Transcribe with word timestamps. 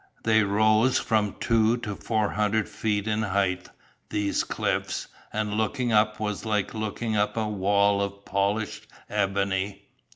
They 0.23 0.41
rose 0.41 0.97
from 0.97 1.35
two 1.39 1.77
to 1.77 1.95
four 1.95 2.31
hundred 2.31 2.67
feet 2.67 3.07
in 3.07 3.21
height, 3.21 3.69
these 4.09 4.43
cliffs, 4.43 5.07
and 5.31 5.53
looking 5.53 5.91
up 5.93 6.19
was 6.19 6.43
like 6.43 6.73
looking 6.73 7.15
up 7.15 7.37
a 7.37 7.47
wall 7.47 8.01
of 8.01 8.25
polished 8.25 8.87
ebony. 9.11 9.89